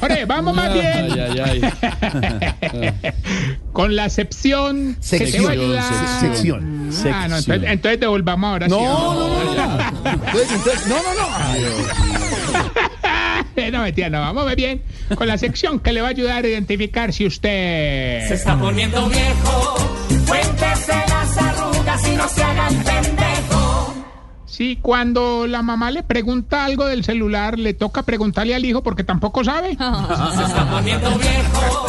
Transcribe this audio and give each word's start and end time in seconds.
Ore, 0.00 0.24
vamos 0.24 0.54
más 0.54 0.72
bien 0.72 0.86
Ay, 0.86 1.20
ay, 1.20 1.40
ay. 1.44 2.92
con 3.72 3.94
la 3.96 4.06
excepción 4.06 4.96
que 5.10 5.18
te 5.26 5.40
va 5.40 5.52
a 5.52 6.20
Sección, 6.20 6.88
sección. 6.90 7.14
Ah, 7.14 7.28
no, 7.28 7.38
entonces, 7.38 7.70
entonces 7.70 8.00
devolvamos 8.00 8.48
ahora 8.50 8.66
sí. 8.68 8.72
No, 8.72 9.14
no, 9.14 9.28
no, 9.28 9.54
no. 9.54 10.10
Entonces, 10.10 10.52
entonces, 10.52 10.86
no, 10.86 10.96
no, 10.96 11.14
no. 11.14 11.28
Ay, 11.36 11.64
no, 13.72 13.82
mentira, 13.82 14.08
no, 14.10 14.20
vamos 14.20 14.54
bien 14.56 14.82
con 15.14 15.26
la 15.26 15.38
sección 15.38 15.80
que 15.80 15.92
le 15.92 16.00
va 16.00 16.08
a 16.08 16.10
ayudar 16.10 16.44
a 16.44 16.48
identificar 16.48 17.12
si 17.12 17.24
Se 17.24 17.26
usted... 17.28 18.32
está 18.32 18.58
poniendo 18.58 19.08
viejo. 19.08 19.76
Cuéntese 20.26 20.92
las 21.08 21.38
arrugas 21.38 22.08
y 22.08 22.16
no 22.16 22.28
se 22.28 22.42
haga 22.42 22.68
el 22.68 22.74
pendejo. 22.76 22.87
Si 24.58 24.74
cuando 24.74 25.46
la 25.46 25.62
mamá 25.62 25.92
le 25.92 26.02
pregunta 26.02 26.64
algo 26.64 26.86
del 26.86 27.04
celular, 27.04 27.60
le 27.60 27.74
toca 27.74 28.02
preguntarle 28.02 28.56
al 28.56 28.64
hijo 28.64 28.82
porque 28.82 29.04
tampoco 29.04 29.44
sabe. 29.44 29.68
Se 29.68 29.74
está 29.76 30.68
poniendo 30.68 31.16
viejo. 31.16 31.86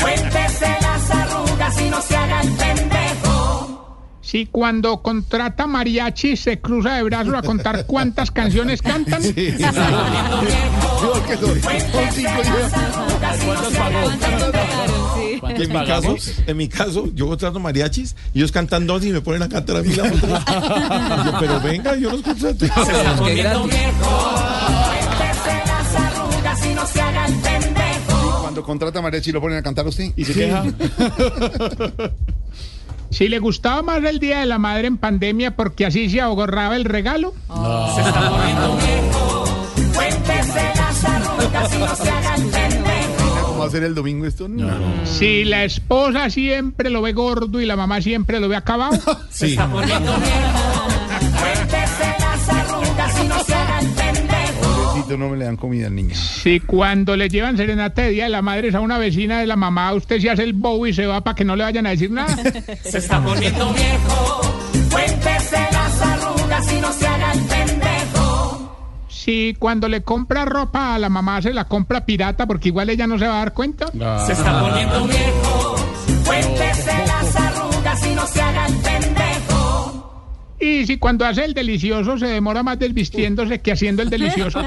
Cuéntese 0.00 0.68
las 0.82 1.10
arrugas 1.10 1.82
y 1.82 1.90
no 1.90 2.00
se 2.00 2.16
haga 2.16 2.42
el 2.42 2.52
pendejo. 2.52 3.98
Si 4.20 4.46
cuando 4.46 5.02
contrata 5.02 5.66
mariachi 5.66 6.36
se 6.36 6.60
cruza 6.60 6.94
de 6.94 7.02
brazos 7.02 7.34
a 7.34 7.42
contar 7.42 7.86
cuántas 7.86 8.30
canciones 8.30 8.82
cantan. 8.82 9.20
Yo 9.20 9.32
que 9.32 9.58
soy. 11.36 11.60
Son 13.62 13.72
cinco 13.72 15.20
y- 15.22 15.38
¿Cuántos 15.40 15.64
En 15.64 15.72
mi, 15.72 15.86
caso, 15.86 16.16
en 16.46 16.56
mi 16.56 16.68
caso, 16.68 17.08
yo 17.14 17.26
contrato 17.28 17.58
mariachis 17.60 18.14
y 18.34 18.38
ellos 18.38 18.52
cantan 18.52 18.86
dos 18.86 19.04
y 19.04 19.10
me 19.12 19.20
ponen 19.20 19.42
a 19.42 19.48
cantar 19.48 19.76
a 19.76 19.82
mí 19.82 19.94
la 19.94 20.04
otra. 20.04 21.24
Yo, 21.24 21.32
pero 21.40 21.60
venga, 21.60 21.96
yo 21.96 22.10
los 22.10 22.22
contrato. 22.22 22.58
Se 22.58 22.66
está 22.66 23.14
poniendo 23.16 23.66
las 25.66 25.94
arrugas 25.96 26.66
y 26.66 26.74
no 26.74 26.86
se 26.86 27.00
haga 27.00 27.26
el 27.26 27.34
pendejo. 27.34 28.38
Cuando 28.42 28.62
contrata 28.62 28.98
a 28.98 29.02
mariachi 29.02 29.32
lo 29.32 29.40
ponen 29.40 29.58
a 29.58 29.62
cantar 29.62 29.86
a 29.86 29.88
usted. 29.88 30.12
¿Y 30.16 30.24
se 30.24 30.32
queja? 30.34 30.64
Si 33.10 33.28
le 33.28 33.38
gustaba 33.40 33.82
más 33.82 34.02
el 34.04 34.18
Día 34.20 34.38
de 34.40 34.46
la 34.46 34.56
Madre 34.56 34.86
en 34.86 34.96
pandemia 34.96 35.54
porque 35.54 35.84
así 35.84 36.08
se 36.08 36.18
ahorraba 36.22 36.76
el 36.76 36.86
regalo. 36.86 37.34
Se 37.94 38.00
está 38.00 38.30
poniendo 38.30 38.76
viejo. 38.78 39.44
Cuéntese 39.94 40.72
las 40.74 41.04
arrugas 41.04 41.74
y 41.74 41.78
no 41.78 41.94
se 41.94 42.08
haga 42.10 42.34
el 42.36 42.42
pendejo. 42.44 42.61
¿Cómo 43.62 43.70
va 43.70 43.76
a 43.76 43.78
ser 43.78 43.84
el 43.84 43.94
domingo 43.94 44.26
esto? 44.26 44.48
No. 44.48 44.68
Si 45.04 45.44
la 45.44 45.62
esposa 45.62 46.28
siempre 46.30 46.90
lo 46.90 47.00
ve 47.00 47.12
gordo 47.12 47.60
y 47.60 47.64
la 47.64 47.76
mamá 47.76 48.02
siempre 48.02 48.40
lo 48.40 48.48
ve 48.48 48.56
acabado. 48.56 48.98
Se 49.30 49.50
está 49.50 49.70
poniendo 49.70 50.12
viejo. 50.18 50.88
Cuéntese 51.38 52.14
las 52.18 52.48
arrugas 52.48 53.24
y 53.24 53.28
no 53.28 53.44
se 53.44 53.54
haga 53.54 53.78
el 53.78 53.86
pendejo. 53.88 55.16
No 55.16 55.28
me 55.28 55.36
le 55.36 55.44
dan 55.44 55.56
comida 55.56 55.86
al 55.86 55.94
niño. 55.94 56.14
Si 56.16 56.58
cuando 56.58 57.16
le 57.16 57.28
llevan 57.28 57.56
serenata 57.56 58.02
de 58.02 58.10
Día 58.10 58.24
de 58.24 58.30
la 58.30 58.42
Madre 58.42 58.74
a 58.74 58.80
una 58.80 58.98
vecina 58.98 59.38
de 59.38 59.46
la 59.46 59.56
mamá, 59.56 59.92
usted 59.92 60.20
se 60.20 60.30
hace 60.30 60.42
el 60.42 60.54
bobo 60.54 60.86
y 60.86 60.92
se 60.92 61.06
va 61.06 61.22
para 61.22 61.36
que 61.36 61.44
no 61.44 61.54
le 61.54 61.62
vayan 61.62 61.86
a 61.86 61.90
decir 61.90 62.10
nada. 62.10 62.36
Se 62.82 62.98
está 62.98 63.22
poniendo 63.22 63.72
viejo. 63.74 64.71
Cuando 69.58 69.88
le 69.88 70.02
compra 70.02 70.44
ropa 70.44 70.94
a 70.94 70.98
la 70.98 71.08
mamá 71.08 71.42
se 71.42 71.52
la 71.52 71.64
compra 71.64 72.04
pirata 72.04 72.46
porque 72.46 72.68
igual 72.68 72.90
ella 72.90 73.06
no 73.06 73.18
se 73.18 73.26
va 73.26 73.34
a 73.34 73.38
dar 73.38 73.52
cuenta. 73.52 73.86
Se 74.26 74.32
está 74.32 74.60
poniendo 74.60 75.06
viejo. 75.06 75.76
Cuéntese 76.24 76.92
las 77.06 77.36
arrugas 77.36 78.06
y 78.06 78.14
no 78.14 78.26
se 78.26 78.40
haga 78.40 78.66
el 78.66 78.74
pendejo. 78.76 79.22
Y 80.60 80.86
si 80.86 80.96
cuando 80.98 81.26
hace 81.26 81.44
el 81.44 81.54
delicioso 81.54 82.16
se 82.18 82.26
demora 82.26 82.62
más 82.62 82.78
desvistiéndose 82.78 83.60
que 83.60 83.72
haciendo 83.72 84.02
el 84.02 84.10
delicioso. 84.10 84.60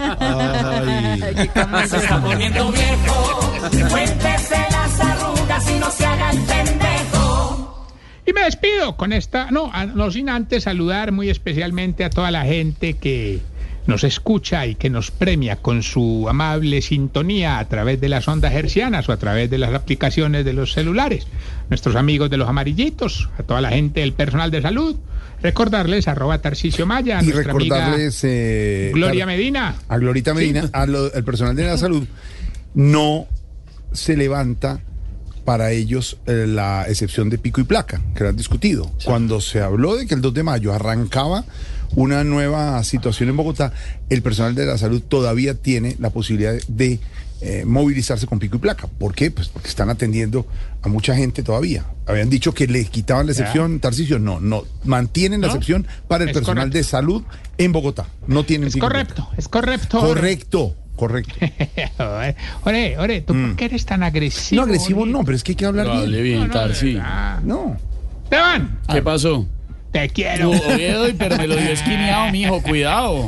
Se 1.88 1.98
está 1.98 2.22
poniendo 2.22 2.72
viejo. 2.72 3.54
Cuéntese 3.90 4.58
las 4.72 5.00
arrugas 5.00 5.72
y 5.72 5.80
no 5.80 5.90
se 5.90 6.06
haga 6.06 6.32
el 6.32 6.40
pendejo. 6.40 7.88
Y 8.26 8.34
me 8.34 8.42
despido 8.42 8.98
con 8.98 9.14
esta, 9.14 9.52
no, 9.52 9.72
no 9.94 10.12
sin 10.12 10.30
antes 10.30 10.64
saludar 10.64 11.12
muy 11.12 11.30
especialmente 11.30 12.04
a 12.04 12.10
toda 12.10 12.30
la 12.32 12.44
gente 12.44 12.96
que 12.96 13.40
nos 13.88 14.04
escucha 14.04 14.66
y 14.66 14.76
que 14.76 14.90
nos 14.90 15.12
premia 15.12 15.58
con 15.58 15.84
su 15.84 16.28
amable 16.30 16.82
sintonía 16.82 17.60
a 17.60 17.68
través 17.68 18.02
de 18.02 18.10
las 18.10 18.28
ondas 18.28 18.54
hercianas 18.54 19.08
o 19.10 19.12
a 19.12 19.18
través 19.18 19.50
de 19.50 19.58
las 19.60 19.74
aplicaciones 19.74 20.44
de 20.46 20.54
los 20.54 20.74
celulares. 20.74 21.28
Nuestros 21.70 21.96
amigos 21.96 22.30
de 22.30 22.38
los 22.38 22.50
amarillitos, 22.50 23.30
a 23.38 23.44
toda 23.44 23.62
la 23.62 23.70
gente 23.70 24.00
del 24.02 24.14
personal 24.14 24.50
de 24.52 24.62
salud. 24.62 24.96
Recordarles 25.42 26.08
arroba 26.08 26.42
Tarcicio 26.42 26.86
Maya, 26.88 27.20
a 27.20 27.24
Y 27.24 27.28
nuestra 27.28 27.52
amiga 27.52 27.76
recordarles. 27.78 28.20
eh, 28.24 28.92
Gloria 28.94 29.26
tar- 29.26 29.36
Medina. 29.36 29.76
A 29.88 29.98
Glorita 29.98 30.34
Medina, 30.34 30.70
lo- 30.88 31.12
al 31.14 31.24
personal 31.24 31.56
de 31.56 31.64
la 31.66 31.78
salud, 31.78 32.08
no 32.74 33.28
se 33.92 34.18
levanta 34.18 34.80
para 35.44 35.72
ellos 35.72 36.18
eh, 36.26 36.46
la 36.48 36.86
excepción 36.88 37.30
de 37.30 37.38
pico 37.38 37.62
y 37.62 37.66
placa, 37.66 38.02
que 38.16 38.24
era 38.24 38.32
discutido. 38.34 38.92
Cuando 39.04 39.40
se 39.42 39.62
habló 39.62 39.96
de 39.96 40.08
que 40.08 40.16
el 40.16 40.22
2 40.22 40.34
de 40.34 40.42
mayo 40.44 40.74
arrancaba 40.74 41.44
una 41.96 42.24
nueva 42.24 42.84
situación 42.84 43.30
en 43.30 43.38
Bogotá, 43.38 43.72
el 44.10 44.22
personal 44.22 44.56
de 44.56 44.66
la 44.66 44.78
salud 44.78 45.02
todavía 45.02 45.54
tiene 45.56 45.96
la 46.00 46.10
posibilidad 46.10 46.54
de 46.68 47.00
eh, 47.42 47.64
movilizarse 47.66 48.26
con 48.28 48.40
pico 48.40 48.56
y 48.56 48.60
placa. 48.60 48.88
¿Por 48.88 49.14
qué? 49.14 49.30
Pues 49.30 49.50
porque 49.50 49.68
están 49.68 49.90
atendiendo 49.90 50.48
a 50.82 50.88
mucha 50.88 51.16
gente 51.16 51.44
todavía. 51.44 51.86
Habían 52.08 52.30
dicho 52.30 52.54
que 52.54 52.66
le 52.68 52.86
quitaban 52.86 53.26
la 53.26 53.34
excepción, 53.34 53.80
Tarcicio, 53.80 54.20
no, 54.20 54.40
no, 54.40 54.64
mantienen 54.86 55.42
la 55.42 55.48
¿No? 55.48 55.54
excepción 55.54 55.86
para 56.08 56.24
el 56.24 56.30
Es 56.30 56.34
personal 56.36 56.64
correcto. 56.70 56.78
de 56.78 56.84
salud 56.84 57.24
en 57.58 57.72
Bogotá. 57.72 58.08
No 58.28 58.44
tienen 58.46 58.70
Es 58.70 58.74
pico 58.76 58.88
y 58.88 58.90
placa. 58.90 59.06
correcto, 59.14 59.30
es 59.38 59.48
correcto. 59.48 60.00
Correcto, 60.00 60.76
correcto. 60.96 61.34
Ore, 62.64 62.98
ore, 62.98 63.22
¿tú 63.22 63.34
por 63.34 63.56
qué 63.58 63.66
eres 63.66 63.86
tan 63.86 64.02
agresivo? 64.04 64.62
Mm. 64.62 64.66
No, 64.66 64.72
agresivo 64.72 65.02
ore? 65.02 65.12
no, 65.12 65.24
pero 65.26 65.36
es 65.36 65.44
que 65.44 65.52
hay 65.52 65.56
que 65.58 65.66
hablar 65.66 66.08
bien. 66.08 66.24
bien, 66.24 66.40
No, 66.40 66.48
no, 66.48 66.54
Tarsi. 66.54 66.98
No. 67.44 67.78
Esteban, 68.24 68.80
¿Qué 68.92 69.02
pasó? 69.02 69.46
Te 69.96 70.10
quiero. 70.10 70.50
Oye, 70.50 71.16
pero 71.18 71.38
me 71.38 71.48
lo 71.48 71.56
dio 71.56 71.70
esquineado, 71.70 72.30
mijo, 72.30 72.62
cuidado. 72.62 73.28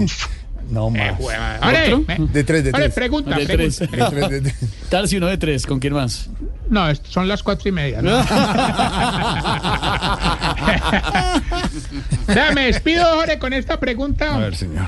No 0.70 0.90
Eh, 0.94 1.14
más. 1.18 1.64
Ore, 1.64 1.94
¿Otro? 1.94 2.28
De 2.28 2.44
tres, 2.44 2.66
de 2.66 2.74
tres. 2.74 2.94
pregunta, 2.94 3.38
De 3.38 3.46
pregunta. 3.46 3.78
tres. 3.78 3.80
De 3.80 3.88
tres, 3.88 4.30
de 4.30 4.42
tres. 4.42 4.56
Tarsi, 4.90 5.16
uno 5.16 5.28
de 5.28 5.38
tres, 5.38 5.66
¿con 5.66 5.80
quién 5.80 5.94
más? 5.94 6.30
No, 6.70 6.94
son 6.96 7.30
las 7.30 7.42
cuatro 7.42 7.70
y 7.70 7.72
media. 7.72 8.02
¿no? 8.02 8.20
o 12.28 12.34
sea, 12.34 12.52
me 12.52 12.66
despido, 12.66 13.06
Jorge, 13.16 13.40
con 13.40 13.54
esta 13.54 13.80
pregunta. 13.80 14.36
A 14.36 14.40
ver, 14.40 14.58
señor. 14.58 14.88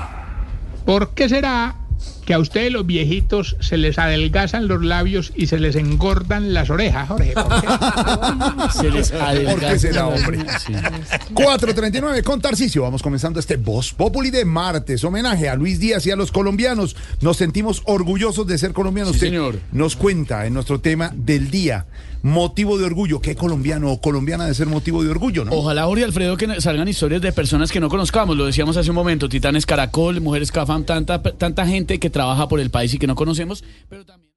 ¿Por 0.84 1.14
qué 1.14 1.30
será 1.30 1.76
que 2.24 2.34
a 2.34 2.38
ustedes 2.38 2.70
los 2.70 2.86
viejitos 2.86 3.56
se 3.60 3.76
les 3.76 3.98
adelgazan 3.98 4.68
los 4.68 4.84
labios 4.84 5.32
y 5.34 5.46
se 5.46 5.58
les 5.58 5.74
engordan 5.76 6.54
las 6.54 6.70
orejas, 6.70 7.08
Jorge? 7.08 7.32
¿Por 7.32 7.48
qué? 7.60 8.72
Se 8.72 8.90
les 8.90 9.10
¿Por 9.10 9.60
qué 9.60 9.78
será, 9.78 10.06
hombre? 10.06 10.38
Sí. 10.64 10.72
439 11.34 12.22
con 12.22 12.40
Tarcicio. 12.40 12.82
Vamos 12.82 13.02
comenzando 13.02 13.40
este 13.40 13.56
Voz 13.56 13.92
Populi 13.92 14.30
de 14.30 14.44
martes. 14.44 15.02
Homenaje 15.04 15.48
a 15.48 15.56
Luis 15.56 15.80
Díaz 15.80 16.06
y 16.06 16.10
a 16.10 16.16
los 16.16 16.30
colombianos. 16.32 16.96
Nos 17.20 17.36
sentimos 17.36 17.82
orgullosos 17.86 18.46
de 18.46 18.58
ser 18.58 18.72
colombianos. 18.72 19.12
Sí, 19.12 19.16
Usted 19.16 19.26
señor. 19.28 19.60
Nos 19.72 19.96
cuenta 19.96 20.46
en 20.46 20.54
nuestro 20.54 20.80
tema 20.80 21.10
del 21.14 21.50
día. 21.50 21.86
Motivo 22.22 22.78
de 22.78 22.84
orgullo. 22.84 23.20
¿Qué 23.20 23.34
colombiano 23.34 23.90
o 23.90 24.00
colombiana 24.00 24.46
de 24.46 24.54
ser 24.54 24.66
motivo 24.66 25.02
de 25.02 25.10
orgullo, 25.10 25.44
no? 25.44 25.52
Ojalá, 25.52 25.84
Jorge 25.84 26.04
Alfredo, 26.04 26.36
que 26.36 26.60
salgan 26.60 26.88
historias 26.88 27.22
de 27.22 27.32
personas 27.32 27.72
que 27.72 27.80
no 27.80 27.88
conozcamos. 27.88 28.36
Lo 28.36 28.46
decíamos 28.46 28.76
hace 28.76 28.90
un 28.90 28.96
momento, 28.96 29.28
Titanes 29.28 29.66
Caracol, 29.66 30.20
Mujeres 30.20 30.52
Cafam, 30.52 30.84
tanta, 30.84 31.22
tanta 31.22 31.66
gente 31.66 31.98
que 31.98 32.10
trabaja 32.10 32.48
por 32.48 32.60
el 32.60 32.70
país 32.70 32.92
y 32.94 32.98
que 32.98 33.06
no 33.06 33.14
conocemos, 33.14 33.64
pero 33.88 34.04
también... 34.04 34.29